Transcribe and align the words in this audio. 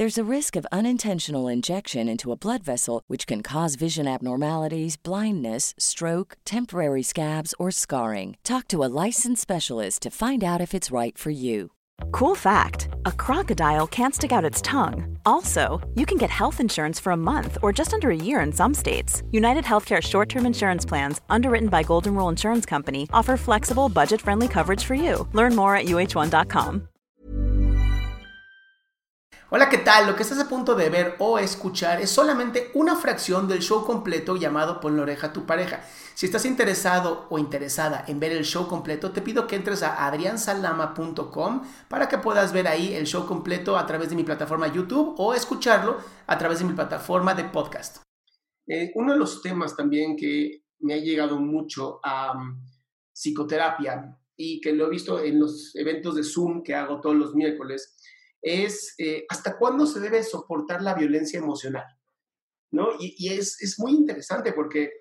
There's 0.00 0.16
a 0.16 0.34
risk 0.36 0.56
of 0.56 0.66
unintentional 0.72 1.46
injection 1.46 2.08
into 2.08 2.32
a 2.32 2.34
blood 2.34 2.62
vessel, 2.64 3.02
which 3.06 3.26
can 3.26 3.42
cause 3.42 3.74
vision 3.74 4.08
abnormalities, 4.08 4.96
blindness, 4.96 5.74
stroke, 5.76 6.38
temporary 6.46 7.02
scabs, 7.02 7.54
or 7.58 7.70
scarring. 7.70 8.38
Talk 8.42 8.66
to 8.68 8.82
a 8.82 8.88
licensed 9.04 9.42
specialist 9.42 10.00
to 10.00 10.10
find 10.10 10.42
out 10.42 10.62
if 10.62 10.72
it's 10.72 10.90
right 10.90 11.18
for 11.18 11.28
you. 11.28 11.72
Cool 12.12 12.34
fact 12.34 12.88
a 13.04 13.12
crocodile 13.12 13.86
can't 13.86 14.14
stick 14.14 14.32
out 14.32 14.42
its 14.42 14.62
tongue. 14.62 15.18
Also, 15.26 15.86
you 15.94 16.06
can 16.06 16.16
get 16.16 16.30
health 16.30 16.60
insurance 16.60 16.98
for 16.98 17.12
a 17.12 17.24
month 17.32 17.58
or 17.60 17.70
just 17.70 17.92
under 17.92 18.08
a 18.08 18.24
year 18.24 18.40
in 18.40 18.54
some 18.54 18.72
states. 18.72 19.22
United 19.32 19.64
Healthcare 19.64 20.02
short 20.02 20.30
term 20.30 20.46
insurance 20.46 20.86
plans, 20.86 21.20
underwritten 21.28 21.68
by 21.68 21.82
Golden 21.82 22.14
Rule 22.14 22.30
Insurance 22.30 22.64
Company, 22.64 23.06
offer 23.12 23.36
flexible, 23.36 23.90
budget 23.90 24.22
friendly 24.22 24.48
coverage 24.48 24.82
for 24.82 24.94
you. 24.94 25.28
Learn 25.34 25.54
more 25.54 25.76
at 25.76 25.84
uh1.com. 25.84 26.88
Hola, 29.52 29.68
¿qué 29.68 29.78
tal? 29.78 30.06
Lo 30.06 30.14
que 30.14 30.22
estás 30.22 30.38
a 30.38 30.48
punto 30.48 30.76
de 30.76 30.90
ver 30.90 31.16
o 31.18 31.36
escuchar 31.36 32.00
es 32.00 32.08
solamente 32.08 32.70
una 32.74 32.94
fracción 32.94 33.48
del 33.48 33.58
show 33.58 33.84
completo 33.84 34.36
llamado 34.36 34.78
Pon 34.78 34.96
la 34.96 35.02
oreja 35.02 35.26
a 35.26 35.32
tu 35.32 35.44
pareja. 35.44 35.82
Si 36.14 36.26
estás 36.26 36.44
interesado 36.44 37.26
o 37.30 37.36
interesada 37.36 38.04
en 38.06 38.20
ver 38.20 38.30
el 38.30 38.44
show 38.44 38.68
completo, 38.68 39.10
te 39.10 39.22
pido 39.22 39.48
que 39.48 39.56
entres 39.56 39.82
a 39.82 40.06
adriansalama.com 40.06 41.62
para 41.88 42.08
que 42.08 42.18
puedas 42.18 42.52
ver 42.52 42.68
ahí 42.68 42.94
el 42.94 43.08
show 43.08 43.26
completo 43.26 43.76
a 43.76 43.84
través 43.86 44.08
de 44.08 44.14
mi 44.14 44.22
plataforma 44.22 44.72
YouTube 44.72 45.16
o 45.18 45.34
escucharlo 45.34 45.96
a 46.28 46.38
través 46.38 46.60
de 46.60 46.66
mi 46.66 46.74
plataforma 46.74 47.34
de 47.34 47.42
podcast. 47.42 48.04
Eh, 48.68 48.92
uno 48.94 49.14
de 49.14 49.18
los 49.18 49.42
temas 49.42 49.74
también 49.74 50.16
que 50.16 50.62
me 50.78 50.94
ha 50.94 50.98
llegado 50.98 51.40
mucho 51.40 51.98
a 52.04 52.36
um, 52.36 52.56
psicoterapia 53.12 54.16
y 54.36 54.60
que 54.60 54.72
lo 54.72 54.86
he 54.86 54.90
visto 54.90 55.18
en 55.18 55.40
los 55.40 55.74
eventos 55.74 56.14
de 56.14 56.22
Zoom 56.22 56.62
que 56.62 56.76
hago 56.76 57.00
todos 57.00 57.16
los 57.16 57.34
miércoles 57.34 57.96
es 58.42 58.94
eh, 58.98 59.24
hasta 59.28 59.56
cuándo 59.58 59.86
se 59.86 60.00
debe 60.00 60.22
soportar 60.22 60.82
la 60.82 60.94
violencia 60.94 61.38
emocional. 61.38 61.84
¿no? 62.72 62.90
Y, 62.98 63.32
es, 63.32 63.60
es, 63.60 63.78
muy 63.78 63.92
interesante 63.92 64.52
porque 64.52 64.92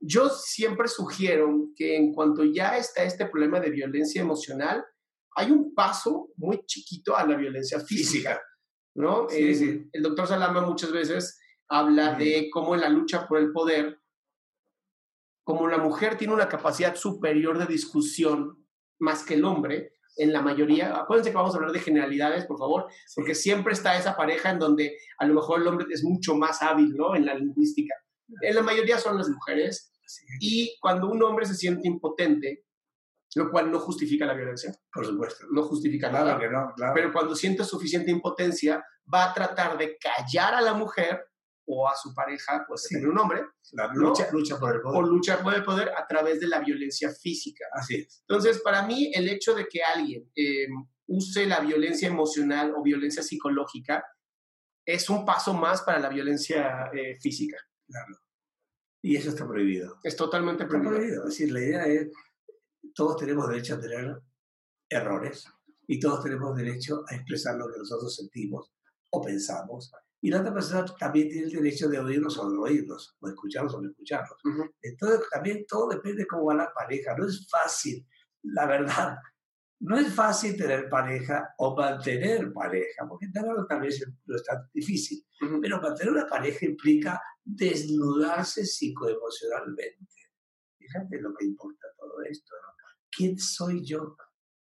yo 0.00 0.30
siempre 0.30 0.88
sugiero 0.88 1.68
que 1.76 1.96
en 1.96 2.14
cuanto 2.14 2.44
ya 2.44 2.78
está 2.78 3.04
este 3.04 3.26
problema 3.26 3.60
de 3.60 3.70
violencia 3.70 4.22
emocional, 4.22 4.84
hay 5.36 5.50
un 5.50 5.74
paso 5.74 6.30
muy 6.36 6.64
chiquito 6.66 7.16
a 7.16 7.26
la 7.26 7.36
violencia 7.36 7.80
física. 7.80 8.40
¿no? 8.94 9.28
Eh, 9.30 9.88
el 9.92 10.02
doctor 10.02 10.26
Salama 10.28 10.62
muchas 10.62 10.92
veces 10.92 11.38
habla 11.68 12.14
de 12.14 12.48
cómo 12.52 12.74
en 12.74 12.82
la 12.82 12.88
lucha 12.88 13.26
por 13.26 13.38
el 13.38 13.52
poder, 13.52 14.00
como 15.44 15.68
la 15.68 15.78
mujer 15.78 16.16
tiene 16.16 16.32
una 16.34 16.48
capacidad 16.48 16.94
superior 16.94 17.58
de 17.58 17.66
discusión 17.66 18.66
más 18.98 19.24
que 19.24 19.34
el 19.34 19.44
hombre, 19.44 19.92
en 20.16 20.32
la 20.32 20.42
mayoría, 20.42 20.96
acuérdense 20.96 21.30
que 21.30 21.36
vamos 21.36 21.54
a 21.54 21.56
hablar 21.56 21.72
de 21.72 21.80
generalidades, 21.80 22.46
por 22.46 22.58
favor, 22.58 22.86
porque 23.14 23.34
siempre 23.34 23.72
está 23.72 23.98
esa 23.98 24.16
pareja 24.16 24.50
en 24.50 24.58
donde 24.58 24.96
a 25.18 25.26
lo 25.26 25.34
mejor 25.34 25.60
el 25.60 25.66
hombre 25.66 25.86
es 25.90 26.04
mucho 26.04 26.34
más 26.34 26.62
hábil, 26.62 26.94
¿no? 26.96 27.14
En 27.16 27.26
la 27.26 27.34
lingüística. 27.34 27.94
En 28.40 28.54
la 28.54 28.62
mayoría 28.62 28.98
son 28.98 29.18
las 29.18 29.28
mujeres. 29.28 29.92
Y 30.40 30.76
cuando 30.80 31.08
un 31.08 31.22
hombre 31.22 31.46
se 31.46 31.54
siente 31.54 31.88
impotente, 31.88 32.64
lo 33.34 33.50
cual 33.50 33.70
no 33.70 33.80
justifica 33.80 34.26
la 34.26 34.34
violencia. 34.34 34.72
Por 34.92 35.04
supuesto. 35.04 35.46
No 35.50 35.62
justifica 35.62 36.10
nada. 36.10 36.38
Que 36.38 36.48
no, 36.48 36.72
claro. 36.76 36.92
Pero 36.94 37.12
cuando 37.12 37.34
siente 37.34 37.64
suficiente 37.64 38.10
impotencia, 38.10 38.84
va 39.12 39.30
a 39.30 39.34
tratar 39.34 39.76
de 39.76 39.98
callar 39.98 40.54
a 40.54 40.60
la 40.60 40.74
mujer 40.74 41.26
o 41.66 41.88
a 41.88 41.94
su 41.96 42.14
pareja, 42.14 42.64
pues 42.66 42.82
sí. 42.82 42.96
un 42.96 43.18
hombre. 43.18 43.42
La 43.72 43.92
lucha, 43.92 44.28
lucha 44.32 44.58
por 44.58 44.74
el 44.74 44.80
poder. 44.80 44.98
O 44.98 45.06
lucha 45.06 45.42
por 45.42 45.54
el 45.54 45.64
poder 45.64 45.90
a 45.96 46.06
través 46.06 46.40
de 46.40 46.48
la 46.48 46.60
violencia 46.60 47.10
física. 47.10 47.64
Así 47.72 47.96
es. 47.96 48.24
Entonces, 48.28 48.60
para 48.60 48.86
mí, 48.86 49.10
el 49.14 49.28
hecho 49.28 49.54
de 49.54 49.66
que 49.66 49.82
alguien 49.82 50.30
eh, 50.36 50.66
use 51.06 51.46
la 51.46 51.60
violencia 51.60 52.08
emocional 52.08 52.74
o 52.76 52.82
violencia 52.82 53.22
psicológica 53.22 54.04
es 54.86 55.08
un 55.08 55.24
paso 55.24 55.54
más 55.54 55.82
para 55.82 55.98
la 55.98 56.08
violencia 56.08 56.90
eh, 56.92 57.18
física. 57.20 57.56
Claro. 57.86 58.18
Y 59.02 59.16
eso 59.16 59.30
está 59.30 59.46
prohibido. 59.46 59.98
Es 60.02 60.16
totalmente 60.16 60.66
prohibido. 60.66 60.92
Está 60.92 61.00
prohibido. 61.00 61.22
Es 61.24 61.30
decir, 61.30 61.52
la 61.52 61.60
idea 61.60 61.86
es, 61.86 62.10
todos 62.94 63.16
tenemos 63.16 63.48
derecho 63.48 63.74
a 63.74 63.80
tener 63.80 64.20
errores 64.88 65.46
y 65.86 65.98
todos 65.98 66.22
tenemos 66.22 66.56
derecho 66.56 67.04
a 67.08 67.14
expresar 67.14 67.56
lo 67.56 67.70
que 67.70 67.78
nosotros 67.78 68.14
sentimos 68.14 68.70
o 69.10 69.22
pensamos 69.22 69.90
y 70.24 70.30
la 70.30 70.40
otra 70.40 70.54
persona 70.54 70.86
también 70.98 71.28
tiene 71.28 71.48
el 71.48 71.52
derecho 71.52 71.86
de 71.86 71.98
oírnos 71.98 72.38
o 72.38 72.48
no 72.48 72.62
oírnos, 72.62 73.14
o 73.20 73.28
escucharnos 73.28 73.74
o 73.74 73.82
no 73.82 73.90
escucharnos. 73.90 74.38
Entonces, 74.80 75.20
también 75.30 75.66
todo 75.68 75.90
depende 75.90 76.22
de 76.22 76.26
cómo 76.26 76.46
va 76.46 76.54
la 76.54 76.72
pareja. 76.72 77.14
No 77.14 77.26
es 77.26 77.46
fácil, 77.46 78.08
la 78.44 78.64
verdad. 78.64 79.18
No 79.80 79.98
es 79.98 80.14
fácil 80.14 80.56
tener 80.56 80.88
pareja 80.88 81.54
o 81.58 81.76
mantener 81.76 82.50
pareja, 82.54 83.06
porque 83.06 83.28
tal 83.34 83.80
vez 83.82 84.02
no 84.24 84.34
es 84.34 84.44
tan 84.44 84.66
difícil. 84.72 85.26
Pero 85.60 85.82
mantener 85.82 86.14
una 86.14 86.26
pareja 86.26 86.64
implica 86.64 87.20
desnudarse 87.44 88.64
psicoemocionalmente. 88.64 90.06
Fíjate 90.78 91.20
lo 91.20 91.34
que 91.34 91.44
importa 91.44 91.86
todo 91.98 92.22
esto. 92.22 92.54
¿no? 92.62 92.72
¿Quién 93.14 93.38
soy 93.38 93.84
yo 93.84 94.16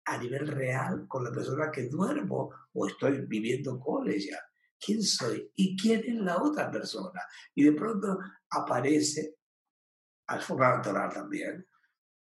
a 0.06 0.16
nivel 0.16 0.48
real 0.48 1.04
con 1.06 1.22
la 1.22 1.30
persona 1.30 1.70
que 1.70 1.86
duermo 1.86 2.50
o 2.72 2.86
estoy 2.86 3.26
viviendo 3.26 3.78
con 3.78 4.08
ella? 4.08 4.38
Quién 4.80 5.02
soy 5.02 5.50
y 5.54 5.76
quién 5.76 6.02
es 6.06 6.16
la 6.16 6.42
otra 6.42 6.70
persona. 6.70 7.22
Y 7.54 7.64
de 7.64 7.72
pronto 7.72 8.18
aparece 8.50 9.36
al 10.26 10.40
natural 10.58 11.12
también. 11.12 11.66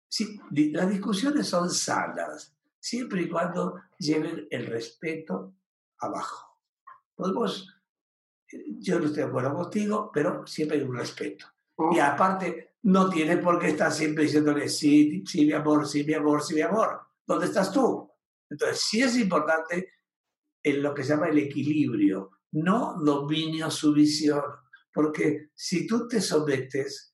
Sí, 0.07 0.39
las 0.71 0.89
discusiones 0.89 1.47
son 1.47 1.69
sanas, 1.69 2.55
siempre 2.79 3.23
y 3.23 3.29
cuando 3.29 3.81
lleven 3.97 4.47
el 4.49 4.67
respeto 4.67 5.55
abajo. 5.99 6.61
Podemos, 7.15 7.75
yo 8.79 8.99
no 8.99 9.05
estoy 9.05 9.23
de 9.23 9.29
acuerdo 9.29 9.53
contigo, 9.55 10.11
pero 10.13 10.45
siempre 10.45 10.77
hay 10.77 10.83
un 10.83 10.95
respeto. 10.95 11.47
Y 11.91 11.99
aparte, 11.99 12.75
no 12.83 13.09
tienes 13.09 13.39
por 13.39 13.59
qué 13.59 13.69
estar 13.69 13.91
siempre 13.91 14.23
diciéndole, 14.23 14.69
sí, 14.69 15.23
sí, 15.25 15.45
mi 15.45 15.53
amor, 15.53 15.87
sí, 15.87 16.03
mi 16.03 16.13
amor, 16.13 16.43
sí, 16.43 16.53
mi 16.53 16.61
amor. 16.61 17.01
¿Dónde 17.25 17.47
estás 17.47 17.71
tú? 17.71 18.09
Entonces, 18.49 18.79
sí 18.81 19.01
es 19.01 19.17
importante 19.17 19.93
en 20.63 20.83
lo 20.83 20.93
que 20.93 21.03
se 21.03 21.09
llama 21.09 21.27
el 21.27 21.39
equilibrio 21.39 22.34
no 22.51 22.95
dominio 23.03 23.69
su 23.69 23.93
visión, 23.93 24.43
porque 24.93 25.49
si 25.53 25.85
tú 25.85 26.07
te 26.07 26.21
sometes, 26.21 27.13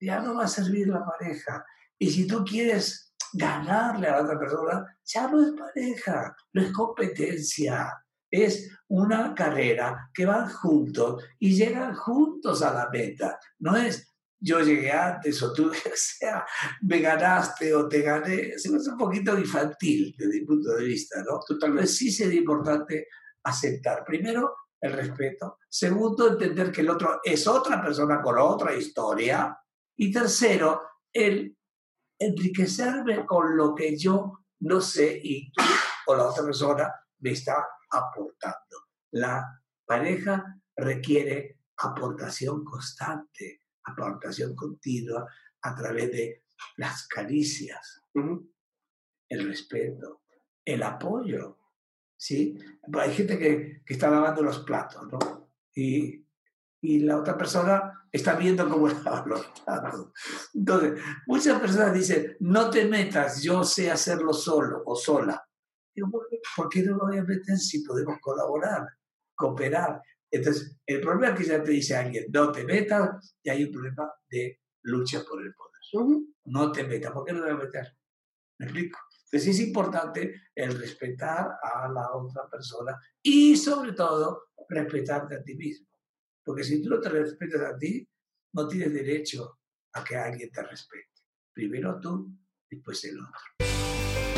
ya 0.00 0.20
no 0.20 0.34
va 0.36 0.44
a 0.44 0.48
servir 0.48 0.88
la 0.88 1.04
pareja. 1.04 1.64
Y 1.98 2.10
si 2.10 2.26
tú 2.26 2.44
quieres 2.44 3.14
ganarle 3.32 4.08
a 4.08 4.12
la 4.12 4.22
otra 4.22 4.38
persona, 4.38 4.98
ya 5.04 5.28
no 5.28 5.42
es 5.42 5.52
pareja, 5.52 6.36
no 6.52 6.62
es 6.62 6.72
competencia, 6.72 7.92
es 8.30 8.70
una 8.88 9.34
carrera 9.34 10.10
que 10.14 10.26
van 10.26 10.48
juntos 10.48 11.24
y 11.38 11.56
llegan 11.56 11.94
juntos 11.94 12.62
a 12.62 12.72
la 12.72 12.88
meta. 12.90 13.38
No 13.58 13.76
es 13.76 14.08
yo 14.40 14.60
llegué 14.60 14.92
antes 14.92 15.42
o 15.42 15.52
tú, 15.52 15.70
o 15.70 15.92
sea, 15.94 16.46
me 16.82 17.00
ganaste 17.00 17.74
o 17.74 17.88
te 17.88 18.02
gané. 18.02 18.50
Es 18.50 18.66
un 18.66 18.96
poquito 18.96 19.38
infantil 19.38 20.14
desde 20.16 20.40
mi 20.40 20.46
punto 20.46 20.74
de 20.74 20.84
vista, 20.84 21.22
¿no? 21.24 21.40
Totalmente. 21.46 21.88
Sí 21.88 22.10
sería 22.10 22.38
importante 22.38 23.08
aceptar. 23.44 24.04
Primero, 24.04 24.56
el 24.80 24.92
respeto. 24.92 25.58
Segundo, 25.68 26.28
entender 26.28 26.70
que 26.70 26.82
el 26.82 26.90
otro 26.90 27.20
es 27.22 27.46
otra 27.46 27.82
persona 27.82 28.22
con 28.22 28.38
otra 28.38 28.74
historia. 28.74 29.58
Y 29.96 30.12
tercero, 30.12 30.82
el 31.12 31.56
enriquecerme 32.18 33.24
con 33.26 33.56
lo 33.56 33.74
que 33.74 33.96
yo 33.96 34.44
no 34.60 34.80
sé 34.80 35.20
y 35.22 35.52
tú 35.52 35.62
o 36.06 36.16
la 36.16 36.28
otra 36.28 36.44
persona 36.44 36.92
me 37.20 37.30
está 37.30 37.66
aportando. 37.90 38.86
La 39.12 39.62
pareja 39.84 40.60
requiere 40.76 41.60
aportación 41.78 42.64
constante, 42.64 43.62
aportación 43.84 44.54
continua 44.54 45.26
a 45.62 45.74
través 45.74 46.10
de 46.10 46.44
las 46.76 47.06
caricias, 47.06 48.02
el 48.14 49.46
respeto, 49.46 50.22
el 50.64 50.82
apoyo. 50.82 51.58
¿Sí? 52.18 52.58
Hay 52.92 53.14
gente 53.14 53.38
que, 53.38 53.82
que 53.86 53.94
está 53.94 54.10
lavando 54.10 54.42
los 54.42 54.58
platos, 54.60 55.08
¿no? 55.10 55.50
Y, 55.74 56.26
y 56.82 57.00
la 57.00 57.18
otra 57.18 57.38
persona 57.38 58.06
está 58.12 58.34
viendo 58.34 58.68
cómo 58.68 58.88
lavan 59.04 59.28
los 59.28 59.46
platos. 59.64 60.12
Entonces, 60.52 61.00
muchas 61.26 61.60
personas 61.60 61.94
dicen, 61.94 62.36
no 62.40 62.68
te 62.68 62.84
metas, 62.84 63.42
yo 63.42 63.64
sé 63.64 63.90
hacerlo 63.90 64.32
solo 64.32 64.82
o 64.84 64.96
sola. 64.96 65.42
Digo, 65.94 66.10
¿por 66.56 66.68
qué 66.68 66.82
no 66.82 66.96
lo 66.96 67.06
voy 67.06 67.18
a 67.18 67.24
meter 67.24 67.56
si 67.56 67.82
podemos 67.84 68.18
colaborar, 68.20 68.86
cooperar? 69.34 70.02
Entonces, 70.30 70.76
el 70.86 71.00
problema 71.00 71.32
es 71.32 71.38
que 71.40 71.46
ya 71.46 71.62
te 71.62 71.70
dice 71.70 71.96
alguien, 71.96 72.26
no 72.30 72.52
te 72.52 72.64
metas, 72.64 73.36
y 73.42 73.50
hay 73.50 73.64
un 73.64 73.72
problema 73.72 74.12
de 74.28 74.60
lucha 74.82 75.24
por 75.24 75.40
el 75.42 75.54
poder. 75.54 76.24
No 76.44 76.70
te 76.70 76.84
metas, 76.84 77.12
¿por 77.12 77.24
qué 77.24 77.32
no 77.32 77.40
te 77.40 77.52
voy 77.52 77.60
a 77.60 77.64
meter? 77.64 77.96
¿Me 78.58 78.66
explico? 78.66 78.98
Entonces 79.30 79.56
es 79.56 79.66
importante 79.66 80.42
el 80.54 80.78
respetar 80.78 81.58
a 81.62 81.88
la 81.88 82.12
otra 82.14 82.48
persona 82.50 82.98
y 83.22 83.56
sobre 83.56 83.92
todo 83.92 84.48
respetarte 84.68 85.36
a 85.36 85.42
ti 85.42 85.54
mismo. 85.54 85.86
Porque 86.42 86.64
si 86.64 86.80
tú 86.80 86.88
no 86.88 86.98
te 86.98 87.10
respetas 87.10 87.60
a 87.60 87.76
ti, 87.76 88.08
no 88.54 88.66
tienes 88.66 88.94
derecho 88.94 89.58
a 89.92 90.02
que 90.02 90.16
alguien 90.16 90.50
te 90.50 90.62
respete. 90.62 91.10
Primero 91.52 92.00
tú, 92.00 92.32
después 92.70 93.04
el 93.04 93.20
otro. 93.20 94.37